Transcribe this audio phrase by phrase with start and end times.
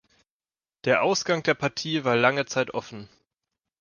[0.85, 3.07] Der Ausgang der Partie war lange Zeit offen.